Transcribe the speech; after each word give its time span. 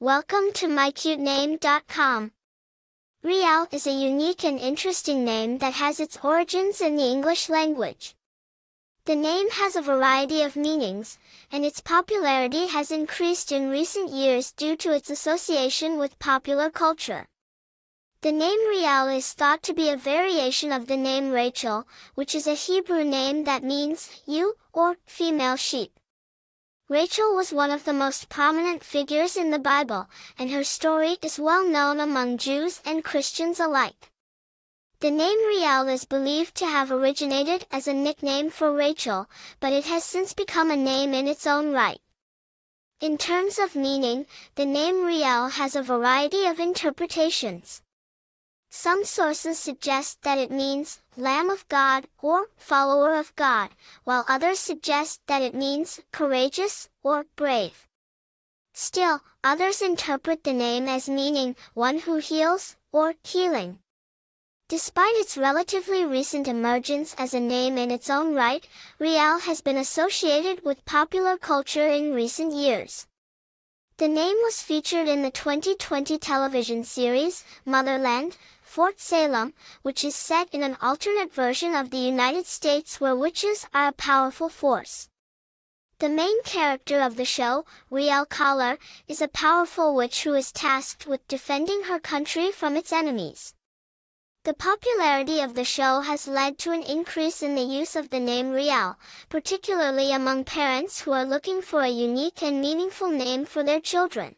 Welcome 0.00 0.52
to 0.54 0.68
mycutename.com. 0.68 2.30
Raelle 3.24 3.66
is 3.72 3.84
a 3.84 3.90
unique 3.90 4.44
and 4.44 4.56
interesting 4.56 5.24
name 5.24 5.58
that 5.58 5.72
has 5.72 5.98
its 5.98 6.16
origins 6.22 6.80
in 6.80 6.94
the 6.94 7.02
English 7.02 7.48
language. 7.48 8.14
The 9.06 9.16
name 9.16 9.50
has 9.50 9.74
a 9.74 9.82
variety 9.82 10.42
of 10.42 10.54
meanings, 10.54 11.18
and 11.50 11.64
its 11.64 11.80
popularity 11.80 12.68
has 12.68 12.92
increased 12.92 13.50
in 13.50 13.70
recent 13.70 14.10
years 14.12 14.52
due 14.52 14.76
to 14.76 14.94
its 14.94 15.10
association 15.10 15.98
with 15.98 16.20
popular 16.20 16.70
culture. 16.70 17.26
The 18.20 18.30
name 18.30 18.60
Raelle 18.68 19.16
is 19.16 19.32
thought 19.32 19.64
to 19.64 19.74
be 19.74 19.90
a 19.90 19.96
variation 19.96 20.70
of 20.70 20.86
the 20.86 20.96
name 20.96 21.32
Rachel, 21.32 21.88
which 22.14 22.36
is 22.36 22.46
a 22.46 22.54
Hebrew 22.54 23.02
name 23.02 23.42
that 23.46 23.64
means 23.64 24.22
ewe 24.26 24.54
or 24.72 24.98
female 25.06 25.56
sheep. 25.56 25.97
Rachel 26.90 27.34
was 27.34 27.52
one 27.52 27.70
of 27.70 27.84
the 27.84 27.92
most 27.92 28.30
prominent 28.30 28.82
figures 28.82 29.36
in 29.36 29.50
the 29.50 29.58
Bible, 29.58 30.08
and 30.38 30.50
her 30.50 30.64
story 30.64 31.18
is 31.22 31.38
well 31.38 31.62
known 31.62 32.00
among 32.00 32.38
Jews 32.38 32.80
and 32.82 33.04
Christians 33.04 33.60
alike. 33.60 34.10
The 35.00 35.10
name 35.10 35.36
Raelle 35.46 35.92
is 35.92 36.06
believed 36.06 36.54
to 36.56 36.66
have 36.66 36.90
originated 36.90 37.66
as 37.70 37.86
a 37.86 37.92
nickname 37.92 38.48
for 38.48 38.72
Rachel, 38.72 39.28
but 39.60 39.74
it 39.74 39.84
has 39.84 40.02
since 40.02 40.32
become 40.32 40.70
a 40.70 40.76
name 40.76 41.12
in 41.12 41.28
its 41.28 41.46
own 41.46 41.72
right. 41.72 42.00
In 43.02 43.18
terms 43.18 43.58
of 43.58 43.76
meaning, 43.76 44.24
the 44.54 44.64
name 44.64 45.04
Raelle 45.04 45.50
has 45.50 45.76
a 45.76 45.82
variety 45.82 46.46
of 46.46 46.58
interpretations. 46.58 47.82
Some 48.70 49.04
sources 49.04 49.58
suggest 49.58 50.22
that 50.22 50.38
it 50.38 50.50
means 50.50 51.00
Lamb 51.16 51.50
of 51.50 51.66
God 51.68 52.06
or 52.20 52.48
follower 52.56 53.14
of 53.14 53.34
God, 53.34 53.70
while 54.04 54.24
others 54.28 54.58
suggest 54.58 55.20
that 55.26 55.42
it 55.42 55.54
means 55.54 56.00
courageous 56.12 56.88
or 57.02 57.24
brave. 57.34 57.86
Still, 58.74 59.22
others 59.42 59.82
interpret 59.82 60.44
the 60.44 60.52
name 60.52 60.86
as 60.86 61.08
meaning 61.08 61.56
one 61.74 62.00
who 62.00 62.18
heals 62.18 62.76
or 62.92 63.14
healing. 63.24 63.78
Despite 64.68 65.16
its 65.16 65.38
relatively 65.38 66.04
recent 66.04 66.46
emergence 66.46 67.14
as 67.16 67.32
a 67.32 67.40
name 67.40 67.78
in 67.78 67.90
its 67.90 68.10
own 68.10 68.34
right, 68.34 68.68
Raelle 69.00 69.40
has 69.40 69.62
been 69.62 69.78
associated 69.78 70.62
with 70.62 70.84
popular 70.84 71.38
culture 71.38 71.86
in 71.88 72.12
recent 72.12 72.52
years. 72.52 73.06
The 73.98 74.06
name 74.06 74.36
was 74.44 74.62
featured 74.62 75.08
in 75.08 75.22
the 75.22 75.30
2020 75.32 76.18
television 76.18 76.84
series, 76.84 77.42
Motherland, 77.64 78.36
Fort 78.62 79.00
Salem, 79.00 79.54
which 79.82 80.04
is 80.04 80.14
set 80.14 80.54
in 80.54 80.62
an 80.62 80.76
alternate 80.80 81.34
version 81.34 81.74
of 81.74 81.90
the 81.90 81.98
United 81.98 82.46
States 82.46 83.00
where 83.00 83.16
witches 83.16 83.66
are 83.74 83.88
a 83.88 83.92
powerful 83.92 84.48
force. 84.48 85.08
The 85.98 86.08
main 86.08 86.44
character 86.44 87.00
of 87.00 87.16
the 87.16 87.24
show, 87.24 87.64
Raelle 87.90 88.24
Collar, 88.24 88.78
is 89.08 89.20
a 89.20 89.26
powerful 89.26 89.96
witch 89.96 90.22
who 90.22 90.34
is 90.34 90.52
tasked 90.52 91.08
with 91.08 91.26
defending 91.26 91.82
her 91.88 91.98
country 91.98 92.52
from 92.52 92.76
its 92.76 92.92
enemies. 92.92 93.52
The 94.48 94.54
popularity 94.54 95.42
of 95.42 95.52
the 95.52 95.62
show 95.62 96.00
has 96.00 96.26
led 96.26 96.56
to 96.60 96.70
an 96.70 96.82
increase 96.82 97.42
in 97.42 97.54
the 97.54 97.60
use 97.60 97.94
of 97.94 98.08
the 98.08 98.18
name 98.18 98.50
Raelle, 98.50 98.96
particularly 99.28 100.10
among 100.10 100.44
parents 100.44 101.02
who 101.02 101.12
are 101.12 101.26
looking 101.26 101.60
for 101.60 101.82
a 101.82 101.90
unique 101.90 102.42
and 102.42 102.58
meaningful 102.58 103.10
name 103.10 103.44
for 103.44 103.62
their 103.62 103.78
children. 103.78 104.36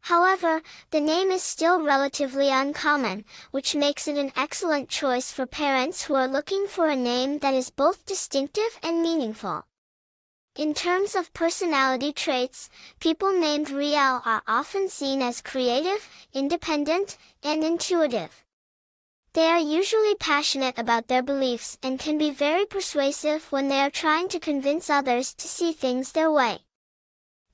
However, 0.00 0.60
the 0.90 1.00
name 1.00 1.30
is 1.30 1.40
still 1.40 1.80
relatively 1.80 2.50
uncommon, 2.50 3.24
which 3.52 3.76
makes 3.76 4.08
it 4.08 4.16
an 4.16 4.32
excellent 4.34 4.88
choice 4.88 5.30
for 5.30 5.46
parents 5.46 6.02
who 6.02 6.16
are 6.16 6.26
looking 6.26 6.66
for 6.66 6.88
a 6.88 6.96
name 6.96 7.38
that 7.38 7.54
is 7.54 7.70
both 7.70 8.04
distinctive 8.04 8.80
and 8.82 9.02
meaningful. 9.02 9.62
In 10.56 10.74
terms 10.74 11.14
of 11.14 11.32
personality 11.32 12.12
traits, 12.12 12.68
people 12.98 13.32
named 13.32 13.68
Raelle 13.68 14.20
are 14.24 14.42
often 14.48 14.88
seen 14.88 15.22
as 15.22 15.40
creative, 15.40 16.08
independent, 16.34 17.16
and 17.44 17.62
intuitive. 17.62 18.44
They 19.34 19.46
are 19.46 19.58
usually 19.58 20.14
passionate 20.14 20.78
about 20.78 21.08
their 21.08 21.22
beliefs 21.22 21.78
and 21.82 21.98
can 21.98 22.18
be 22.18 22.30
very 22.30 22.66
persuasive 22.66 23.50
when 23.50 23.68
they 23.68 23.80
are 23.80 23.88
trying 23.88 24.28
to 24.28 24.38
convince 24.38 24.90
others 24.90 25.32
to 25.34 25.48
see 25.48 25.72
things 25.72 26.12
their 26.12 26.30
way. 26.30 26.58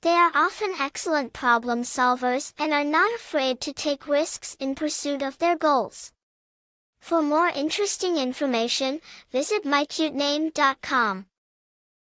They 0.00 0.14
are 0.14 0.32
often 0.34 0.74
excellent 0.80 1.32
problem 1.32 1.82
solvers 1.82 2.52
and 2.58 2.72
are 2.72 2.84
not 2.84 3.14
afraid 3.14 3.60
to 3.60 3.72
take 3.72 4.08
risks 4.08 4.56
in 4.58 4.74
pursuit 4.74 5.22
of 5.22 5.38
their 5.38 5.56
goals. 5.56 6.12
For 7.00 7.22
more 7.22 7.48
interesting 7.48 8.16
information, 8.16 9.00
visit 9.30 9.64
mycute 9.64 10.14
mycutename.com. 10.14 11.26